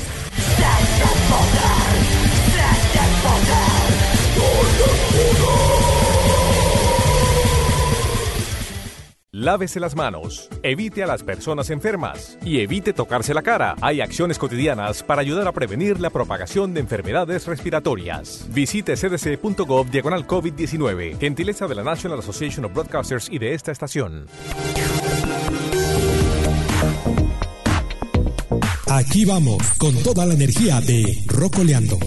Lávese 9.44 9.82
las 9.82 9.94
manos, 9.94 10.48
evite 10.64 11.04
a 11.04 11.06
las 11.06 11.22
personas 11.22 11.70
enfermas 11.70 12.38
y 12.46 12.62
evite 12.62 12.94
tocarse 12.94 13.34
la 13.34 13.42
cara. 13.42 13.76
Hay 13.82 14.00
acciones 14.00 14.40
cotidianas 14.40 15.04
para 15.04 15.20
ayudar 15.20 15.50
a 15.50 15.52
prevenir 15.52 16.00
la 16.00 16.10
propagación 16.10 16.74
de 16.74 16.80
enfermedades 16.80 17.46
respiratorias. 17.46 18.48
Visite 18.54 18.96
cdc.gov 18.96 19.90
diagonal 19.90 20.26
COVID-19, 20.26 21.20
gentileza 21.20 21.68
de 21.68 21.76
la 21.76 21.84
National 21.84 22.20
Association 22.20 22.64
of 22.64 22.74
Broadcasters 22.74 23.28
y 23.30 23.38
de 23.38 23.54
esta 23.54 23.74
estación. 23.74 24.28
Aquí 28.88 29.26
vamos 29.26 29.62
con 29.78 29.94
toda 30.04 30.26
la 30.26 30.36
energía 30.36 30.80
de 30.80 31.18
Rocoleando. 31.28 32.00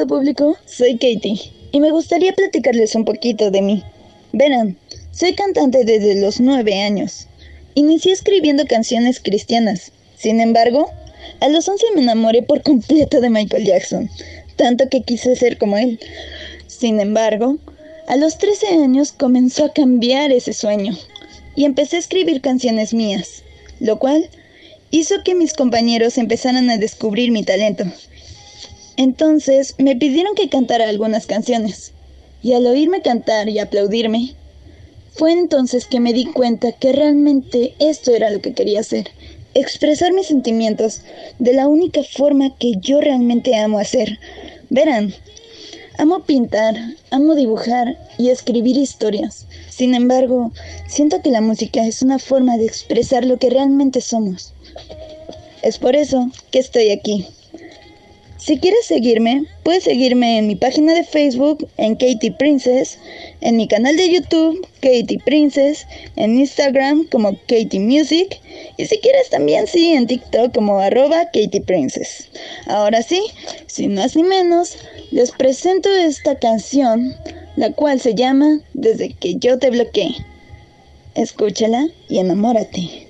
Público? 0.00 0.56
Soy 0.64 0.94
Katie 0.94 1.52
y 1.70 1.80
me 1.80 1.90
gustaría 1.90 2.32
platicarles 2.32 2.94
un 2.94 3.04
poquito 3.04 3.50
de 3.50 3.62
mí. 3.62 3.82
Verán, 4.32 4.76
soy 5.12 5.34
cantante 5.34 5.84
desde 5.84 6.20
los 6.20 6.40
nueve 6.40 6.80
años. 6.80 7.26
Inicié 7.74 8.12
escribiendo 8.12 8.66
canciones 8.66 9.20
cristianas. 9.20 9.92
Sin 10.16 10.40
embargo, 10.40 10.90
a 11.40 11.48
los 11.48 11.68
11 11.68 11.86
me 11.94 12.02
enamoré 12.02 12.42
por 12.42 12.62
completo 12.62 13.20
de 13.20 13.30
Michael 13.30 13.64
Jackson, 13.64 14.10
tanto 14.56 14.88
que 14.88 15.02
quise 15.02 15.36
ser 15.36 15.58
como 15.58 15.76
él. 15.76 16.00
Sin 16.66 16.98
embargo, 16.98 17.58
a 18.08 18.16
los 18.16 18.38
13 18.38 18.68
años 18.68 19.12
comenzó 19.12 19.66
a 19.66 19.72
cambiar 19.72 20.32
ese 20.32 20.52
sueño 20.52 20.96
y 21.54 21.64
empecé 21.64 21.96
a 21.96 22.00
escribir 22.00 22.40
canciones 22.40 22.94
mías, 22.94 23.42
lo 23.78 23.98
cual 23.98 24.28
hizo 24.90 25.22
que 25.22 25.34
mis 25.34 25.52
compañeros 25.52 26.18
empezaran 26.18 26.70
a 26.70 26.78
descubrir 26.78 27.30
mi 27.30 27.44
talento. 27.44 27.84
Entonces 28.96 29.74
me 29.78 29.96
pidieron 29.96 30.34
que 30.34 30.48
cantara 30.48 30.88
algunas 30.88 31.26
canciones 31.26 31.92
y 32.42 32.52
al 32.54 32.66
oírme 32.66 33.02
cantar 33.02 33.48
y 33.48 33.58
aplaudirme, 33.58 34.34
fue 35.12 35.32
entonces 35.32 35.86
que 35.86 36.00
me 36.00 36.12
di 36.12 36.26
cuenta 36.26 36.72
que 36.72 36.92
realmente 36.92 37.74
esto 37.78 38.12
era 38.12 38.30
lo 38.30 38.40
que 38.40 38.54
quería 38.54 38.80
hacer, 38.80 39.10
expresar 39.54 40.12
mis 40.12 40.26
sentimientos 40.26 41.02
de 41.38 41.52
la 41.52 41.68
única 41.68 42.02
forma 42.02 42.56
que 42.58 42.74
yo 42.80 43.00
realmente 43.00 43.56
amo 43.56 43.78
hacer. 43.78 44.18
Verán, 44.70 45.14
Amo 45.98 46.20
pintar, 46.20 46.74
amo 47.10 47.34
dibujar 47.34 47.98
y 48.16 48.30
escribir 48.30 48.78
historias. 48.78 49.46
Sin 49.68 49.94
embargo, 49.94 50.50
siento 50.88 51.20
que 51.20 51.30
la 51.30 51.42
música 51.42 51.86
es 51.86 52.00
una 52.00 52.18
forma 52.18 52.56
de 52.56 52.64
expresar 52.64 53.26
lo 53.26 53.38
que 53.38 53.50
realmente 53.50 54.00
somos. 54.00 54.54
Es 55.62 55.78
por 55.78 55.94
eso 55.94 56.30
que 56.50 56.60
estoy 56.60 56.90
aquí. 56.90 57.26
Si 58.44 58.58
quieres 58.58 58.86
seguirme, 58.86 59.44
puedes 59.62 59.84
seguirme 59.84 60.36
en 60.36 60.48
mi 60.48 60.56
página 60.56 60.94
de 60.94 61.04
Facebook, 61.04 61.68
en 61.76 61.94
Katie 61.94 62.32
Princess, 62.32 62.98
en 63.40 63.56
mi 63.56 63.68
canal 63.68 63.96
de 63.96 64.12
YouTube, 64.12 64.66
Katie 64.80 65.20
Princess, 65.24 65.86
en 66.16 66.36
Instagram 66.36 67.06
como 67.12 67.36
Katie 67.46 67.78
Music 67.78 68.40
y 68.76 68.86
si 68.86 68.98
quieres 68.98 69.30
también 69.30 69.68
sí 69.68 69.92
en 69.92 70.08
TikTok 70.08 70.52
como 70.52 70.80
arroba 70.80 71.26
Katie 71.26 71.62
Princess. 71.64 72.30
Ahora 72.66 73.02
sí, 73.02 73.22
sin 73.68 73.94
más 73.94 74.16
ni 74.16 74.24
menos, 74.24 74.76
les 75.12 75.30
presento 75.30 75.88
esta 75.88 76.36
canción, 76.36 77.14
la 77.54 77.70
cual 77.70 78.00
se 78.00 78.16
llama 78.16 78.58
Desde 78.74 79.12
que 79.12 79.36
yo 79.36 79.60
te 79.60 79.70
bloqueé. 79.70 80.16
Escúchala 81.14 81.86
y 82.08 82.18
enamórate. 82.18 83.06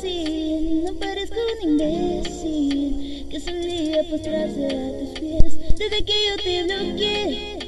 No 0.00 0.94
parezco 0.94 1.34
un 1.60 1.70
imbécil 1.70 3.26
que 3.28 3.40
solía 3.40 4.04
postrarse 4.08 4.66
a 4.66 4.96
tus 4.96 5.18
pies. 5.18 5.76
Desde 5.76 6.04
que 6.04 6.12
yo 6.28 6.36
te 6.36 6.62
bloqueé, 6.62 7.58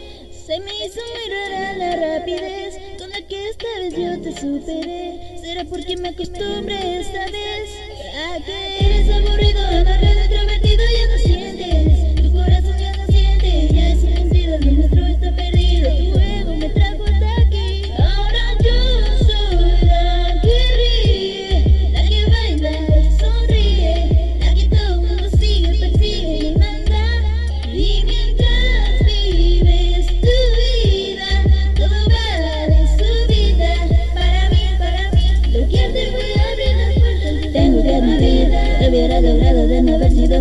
se 0.46 0.60
me 0.60 0.70
hizo 0.86 1.00
muy 1.10 1.34
rara 1.34 1.76
la 1.76 1.96
rapidez 1.96 2.78
con 2.98 3.10
la 3.10 3.20
que 3.22 3.48
esta 3.48 3.66
vez 3.80 3.96
yo 3.96 4.20
te 4.22 4.40
superé. 4.40 5.38
¿Será 5.40 5.64
porque 5.64 5.96
me 5.96 6.10
acostumbré 6.10 7.00
esta 7.00 7.24
vez? 7.24 7.68
¿A 8.14 8.38
que 8.44 8.78
eres 8.78 9.10
aburrido, 9.12 9.66
amargado, 9.66 10.24
introvertido? 10.24 10.69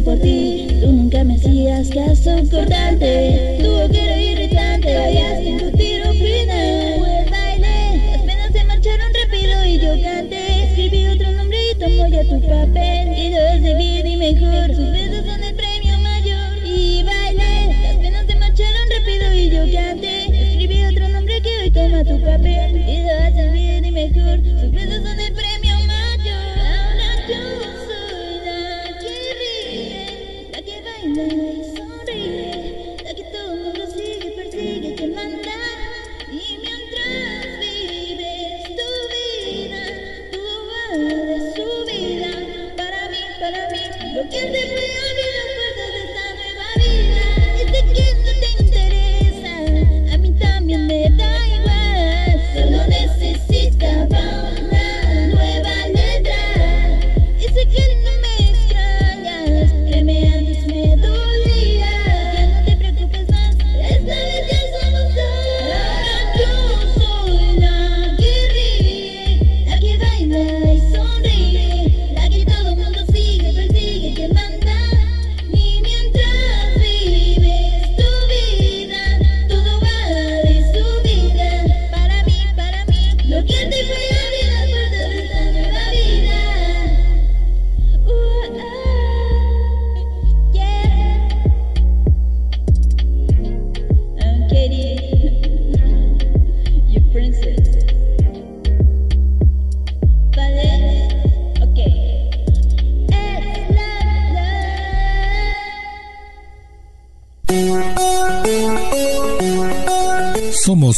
Por 0.02 0.18
ti. 0.20 0.68
Tú 0.82 0.92
nunca 0.92 1.24
me 1.24 1.36
hacías 1.36 1.90
caso 1.90 2.32
cortante. 2.50 3.58
Tu 3.62 3.70
boquero 3.70 4.18
irritante. 4.18 4.94
Fallaste 4.96 5.48
en 5.50 5.58
tu 5.60 5.72
tiro 5.78 6.12
final. 6.14 6.96
Fue 7.00 7.20
el 7.20 7.30
baile. 7.30 8.12
Las 8.12 8.22
penas 8.24 8.52
se 8.52 8.64
marcharon 8.66 9.08
rápido 9.22 9.66
y 9.66 9.80
yo 9.80 10.02
canté. 10.02 10.64
Escribí 10.64 11.08
otro 11.08 11.32
nombre 11.34 11.58
y 11.72 11.76
tomo 11.76 12.08
ya 12.08 12.24
tu 12.24 12.42
papel. 12.42 13.18
Y 13.18 13.32
dos 13.32 13.62
de 13.62 13.76
vida 13.76 14.10
y 14.10 14.18
mejor. 14.18 14.76
Sus 14.76 14.92
besos 14.92 15.26
son 15.26 15.44
el 15.44 15.56
premio 15.56 15.98
mayor. 16.00 16.58
Y 16.66 17.04
bailé. 17.04 17.76
Las 17.84 17.98
penas 17.98 18.26
se 18.28 18.36
marcharon 18.36 18.90
rápido 18.98 19.34
y 19.34 19.50
yo 19.50 19.74
canté. 19.74 20.26
Escribí 20.26 20.84
otro 20.86 21.10
nombre 21.10 21.42
que 21.42 21.58
hoy 21.64 21.72
toma 21.72 22.04
tu 22.04 22.20
papel. 22.22 22.76
Y 22.88 23.02
dos 23.04 23.36
de 23.36 23.52
vida 23.52 23.88
y 23.88 23.92
mejor. 23.92 24.40
Sus 24.44 24.72
besos 24.72 25.04
son 25.04 25.20
el 25.20 25.29
Thank 31.20 31.34
you. 31.34 31.59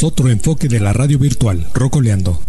Otro 0.03 0.29
enfoque 0.29 0.67
de 0.67 0.79
la 0.79 0.93
radio 0.93 1.19
virtual, 1.19 1.67
Rocoleando. 1.75 2.39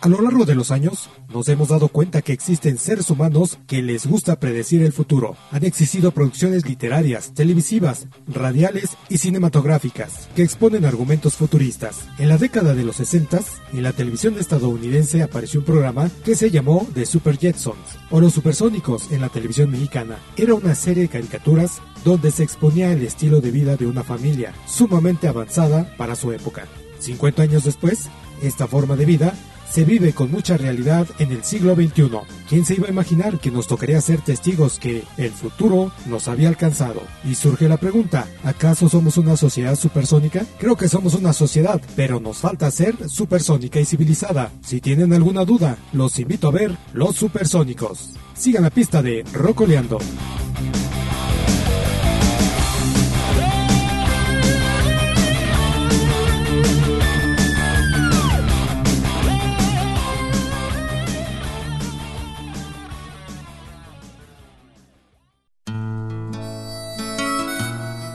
A 0.00 0.08
lo 0.08 0.22
largo 0.22 0.46
de 0.46 0.54
los 0.54 0.70
años, 0.70 1.10
hemos 1.48 1.68
dado 1.68 1.88
cuenta 1.88 2.22
que 2.22 2.32
existen 2.32 2.78
seres 2.78 3.10
humanos 3.10 3.58
que 3.66 3.82
les 3.82 4.06
gusta 4.06 4.38
predecir 4.38 4.82
el 4.82 4.92
futuro. 4.92 5.36
Han 5.50 5.64
existido 5.64 6.12
producciones 6.12 6.66
literarias, 6.66 7.32
televisivas, 7.34 8.06
radiales 8.26 8.96
y 9.08 9.18
cinematográficas 9.18 10.28
que 10.34 10.42
exponen 10.42 10.84
argumentos 10.84 11.36
futuristas. 11.36 12.06
En 12.18 12.28
la 12.28 12.38
década 12.38 12.74
de 12.74 12.84
los 12.84 12.96
60, 12.96 13.40
en 13.72 13.82
la 13.82 13.92
televisión 13.92 14.38
estadounidense 14.38 15.22
apareció 15.22 15.60
un 15.60 15.66
programa 15.66 16.10
que 16.24 16.34
se 16.34 16.50
llamó 16.50 16.86
The 16.94 17.06
Super 17.06 17.38
Jetsons 17.38 17.98
o 18.10 18.20
Los 18.20 18.34
Supersónicos 18.34 19.10
en 19.10 19.20
la 19.20 19.28
televisión 19.28 19.70
mexicana. 19.70 20.18
Era 20.36 20.54
una 20.54 20.74
serie 20.74 21.04
de 21.04 21.08
caricaturas 21.08 21.80
donde 22.04 22.30
se 22.30 22.42
exponía 22.42 22.92
el 22.92 23.02
estilo 23.02 23.40
de 23.40 23.50
vida 23.50 23.76
de 23.76 23.86
una 23.86 24.02
familia 24.02 24.52
sumamente 24.66 25.28
avanzada 25.28 25.94
para 25.96 26.16
su 26.16 26.32
época. 26.32 26.66
50 26.98 27.42
años 27.42 27.64
después, 27.64 28.08
esta 28.42 28.66
forma 28.66 28.96
de 28.96 29.06
vida 29.06 29.34
se 29.72 29.84
vive 29.84 30.12
con 30.12 30.30
mucha 30.30 30.58
realidad 30.58 31.06
en 31.18 31.32
el 31.32 31.44
siglo 31.44 31.74
XXI. 31.74 32.10
¿Quién 32.46 32.66
se 32.66 32.74
iba 32.74 32.88
a 32.88 32.90
imaginar 32.90 33.38
que 33.38 33.50
nos 33.50 33.66
tocaría 33.66 34.00
ser 34.02 34.20
testigos 34.20 34.78
que 34.78 35.02
el 35.16 35.30
futuro 35.30 35.90
nos 36.04 36.28
había 36.28 36.50
alcanzado? 36.50 37.00
Y 37.24 37.36
surge 37.36 37.70
la 37.70 37.78
pregunta, 37.78 38.26
¿acaso 38.44 38.90
somos 38.90 39.16
una 39.16 39.34
sociedad 39.34 39.74
supersónica? 39.74 40.44
Creo 40.58 40.76
que 40.76 40.88
somos 40.88 41.14
una 41.14 41.32
sociedad, 41.32 41.80
pero 41.96 42.20
nos 42.20 42.36
falta 42.36 42.70
ser 42.70 43.08
supersónica 43.08 43.80
y 43.80 43.86
civilizada. 43.86 44.52
Si 44.62 44.82
tienen 44.82 45.14
alguna 45.14 45.46
duda, 45.46 45.78
los 45.94 46.18
invito 46.18 46.48
a 46.48 46.52
ver 46.52 46.76
Los 46.92 47.16
Supersónicos. 47.16 48.10
Sigan 48.34 48.64
la 48.64 48.70
pista 48.70 49.00
de 49.00 49.24
Rocoleando. 49.32 49.98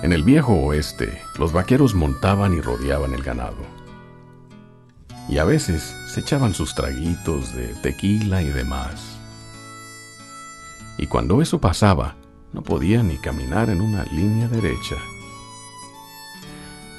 En 0.07 0.13
el 0.13 0.23
viejo 0.23 0.53
oeste, 0.53 1.21
los 1.37 1.51
vaqueros 1.51 1.93
montaban 1.93 2.53
y 2.53 2.61
rodeaban 2.61 3.13
el 3.13 3.21
ganado. 3.23 3.57
Y 5.27 5.37
a 5.37 5.43
veces 5.43 5.93
se 6.07 6.21
echaban 6.21 6.53
sus 6.53 6.73
traguitos 6.75 7.53
de 7.53 7.73
tequila 7.83 8.41
y 8.41 8.47
demás. 8.47 9.19
Y 10.97 11.07
cuando 11.07 11.41
eso 11.41 11.59
pasaba, 11.59 12.15
no 12.53 12.63
podían 12.63 13.09
ni 13.09 13.17
caminar 13.17 13.69
en 13.69 13.81
una 13.81 14.05
línea 14.05 14.47
derecha. 14.47 14.95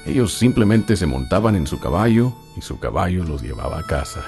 Ellos 0.05 0.35
simplemente 0.35 0.95
se 0.95 1.07
montaban 1.07 1.57
en 1.57 1.67
su 1.67 1.81
caballo 1.81 2.35
y 2.59 2.61
su 2.61 2.79
caballo 2.79 3.25
los 3.25 3.41
llevaba 3.41 3.79
a 3.79 3.85
casa. 3.85 4.21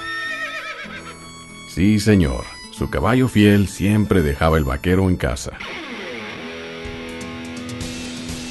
Sí, 1.68 2.00
señor, 2.00 2.44
su 2.72 2.88
caballo 2.88 3.28
fiel 3.28 3.68
siempre 3.68 4.22
dejaba 4.22 4.56
el 4.56 4.64
vaquero 4.64 5.10
en 5.10 5.16
casa. 5.18 5.52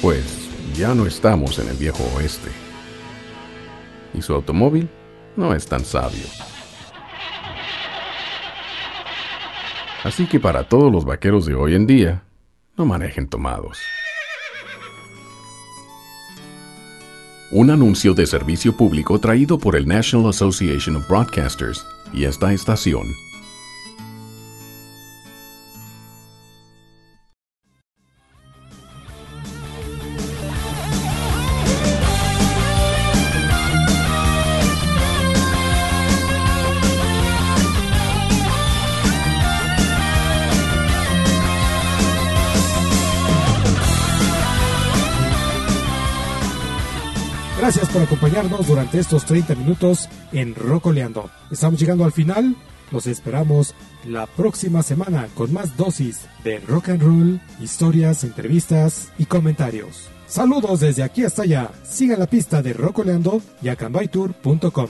Pues 0.02 0.48
ya 0.74 0.94
no 0.94 1.06
estamos 1.06 1.58
en 1.58 1.68
el 1.68 1.76
viejo 1.76 2.02
oeste. 2.16 2.50
Y 4.14 4.22
su 4.22 4.34
automóvil 4.34 4.88
no 5.36 5.54
es 5.54 5.66
tan 5.66 5.84
sabio. 5.84 6.24
Así 10.02 10.26
que 10.26 10.40
para 10.40 10.66
todos 10.66 10.90
los 10.90 11.04
vaqueros 11.04 11.44
de 11.44 11.54
hoy 11.54 11.74
en 11.74 11.86
día, 11.86 12.22
no 12.78 12.86
manejen 12.86 13.28
tomados. 13.28 13.78
Un 17.52 17.70
anuncio 17.70 18.14
de 18.14 18.26
servicio 18.26 18.74
público 18.74 19.18
traído 19.18 19.58
por 19.58 19.76
el 19.76 19.86
National 19.86 20.30
Association 20.30 20.96
of 20.96 21.06
Broadcasters 21.08 21.84
y 22.14 22.24
esta 22.24 22.54
estación 22.54 23.06
durante 48.58 48.98
estos 48.98 49.24
30 49.24 49.54
minutos 49.54 50.08
en 50.32 50.54
Rocoleando. 50.54 51.30
Estamos 51.50 51.78
llegando 51.80 52.04
al 52.04 52.12
final. 52.12 52.56
Los 52.90 53.06
esperamos 53.06 53.74
la 54.04 54.26
próxima 54.26 54.82
semana 54.82 55.28
con 55.34 55.52
más 55.52 55.76
dosis 55.76 56.22
de 56.42 56.58
rock 56.58 56.90
and 56.90 57.02
roll, 57.02 57.40
historias, 57.60 58.24
entrevistas 58.24 59.12
y 59.18 59.26
comentarios. 59.26 60.08
Saludos 60.26 60.80
desde 60.80 61.02
aquí 61.02 61.24
hasta 61.24 61.42
allá. 61.42 61.70
Sigan 61.84 62.18
la 62.18 62.26
pista 62.26 62.62
de 62.62 62.72
Rocoleando 62.72 63.40
y 63.62 63.68
a 63.68 63.76
cambaitur.com. 63.76 64.88